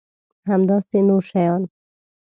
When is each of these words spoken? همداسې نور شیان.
همداسې 0.49 0.97
نور 1.07 1.21
شیان. 1.29 1.61